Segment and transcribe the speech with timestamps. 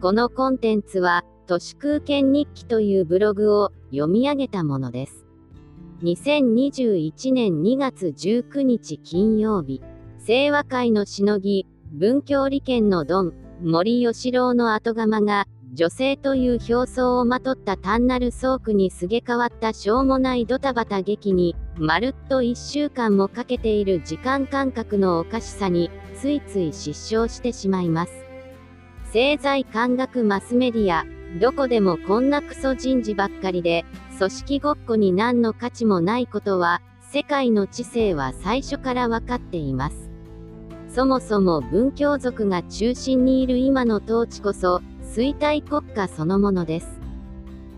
[0.00, 5.26] このコンテンツは、都市空間日記というブログを読み上げたものです。
[6.02, 9.82] 2021年2月19日金曜日、
[10.24, 28.29] 清和会のしのぎ、文教利権のドン、森喜朗の後釜が、女性という表層をまとった単なる倉庫にすげ替わったしょうもないドタバタ劇に、まるっと1週間もかけている時間感覚のおかしさに、ついつい失笑してしまいます。
[29.12, 31.04] 政財官学マスメディア、
[31.40, 33.84] どこでもこんなクソ人事ばっかりで、
[34.18, 40.12] 組織ごっこに何の価値もないことは、世界の知性は最初から分かっています。
[40.86, 47.00] そもそも文教族が中心にいる今の統治こそ、衰退国家そのものです。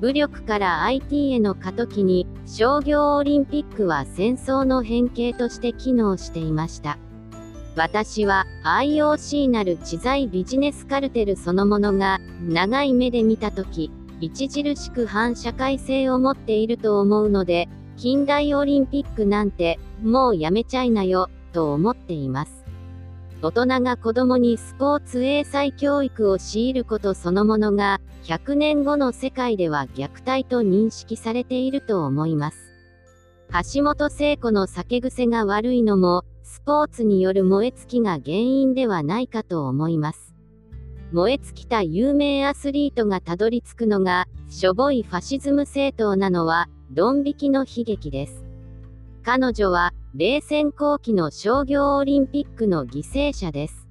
[0.00, 6.96] 武力から IT への過渡期に、商業オリンピックは戦争の変形として機能していました。
[7.78, 22.64] 私は IOC なる知財ビジネスカルテルそのものが長い目で見た時著しく反社会性を持っていると思うので近代オリンピックなんてもうやめちゃいなよと思っています。
[23.42, 32.72] 大人が子供にスポーツ英才教育を強いることそのものが100年後の世界では虐待と認識されていると思います。
[33.74, 40.34] 橋本聖子の酒癖が悪いのもスポーツによる燃え尽きが原因ではないかと思います。
[41.12, 48.46] 燃え尽きた有名アスリートがたどり着くのが、しょぼいファシズム政党なのは、ドン引きの悲劇です。
[49.22, 53.86] 彼女は、冷戦後期の商業オリンピックの犠牲者です。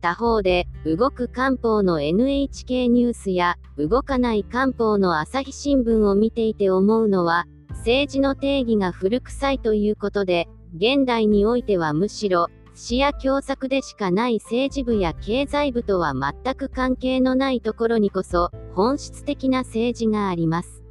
[0.00, 20.82] 他方で、動く漢方の NHK ニュースや、動かない漢方の朝日新聞を見ていて思うのは、政治の定義が古臭いということで、現代においてはむしろ、視野共作でしかない政治部や経済部とは全く関係のないところにこそ、本質的な政治があります。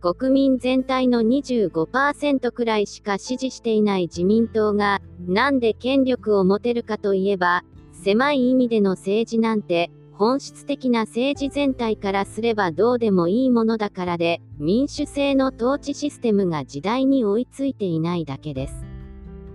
[0.00, 18.89] 国民全体の25%くらいしか支持していない自民党が、なんで権力を持てるかといえば、狭い意味での政治なんて、本質的な政治全体からすればどうでもいいものだからで、民主制の統治システムが時代に追いついていないだけです。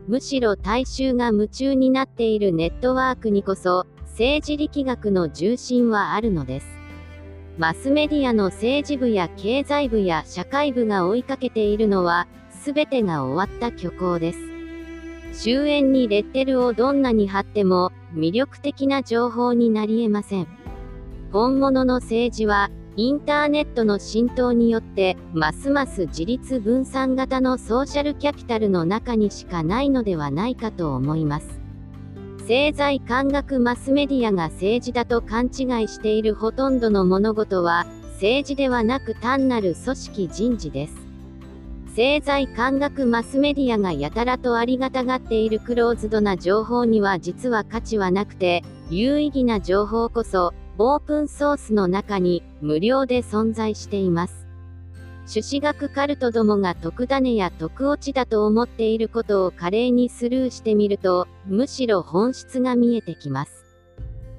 [0.07, 6.67] むしろ大衆が夢中になっているネットワークにこそ、政治力学の重心はあるのです。
[7.57, 12.27] マスメディアの政治部や経済部や社会部が追いかけているのは、
[12.63, 14.39] 全てが終わった虚構です。
[15.33, 20.47] 終焉にレッテルをどんなに貼っても、魅力的な情報になり得ません。
[21.31, 31.59] 本物の政治は、インターネットの浸透によって、ますます自立分散型のソーシャルキャピタルの中にしかないのではないかと思います。
[32.39, 35.47] 政財官学マスメディアが政治だと勘違
[35.83, 40.95] いしているほとんどの物事は、政治ではなく単なる組織人事です。
[41.87, 54.45] 政財官学マスメディアがやたらとありがたがっているクローズドな情報には実は価値はなくて、有意義な情報こそ、オープンソースの中に無料で存在しています。
[55.27, 63.65] 朱子学カルトどもが特ダネや特落ちだと思っていることを華麗にスルーしてみると、むしろ本質が見えてきます。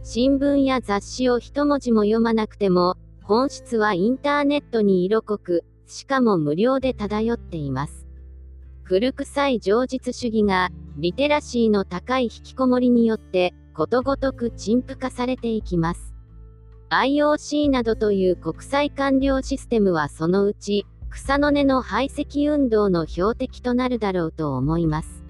[0.03, 8.07] 新聞や雑誌を一文字も読まなくても、本質はインターネットに色濃く、しかも無料で漂っています。
[8.85, 16.16] 古臭い情実主義が、リテラシーの高い引きこもりによって、ことごとく陳腐化されていきます。
[16.91, 25.25] IOC などという国際官僚システムはそのうち、草の根の排斥運動の標的となるだろうと思います。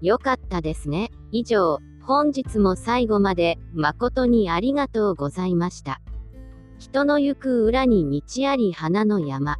[0.00, 1.10] よかったですね。
[1.32, 6.00] 以上、本日も最後まで誠にありがとうございました。
[6.78, 9.56] 人の行く裏に道あり花の山。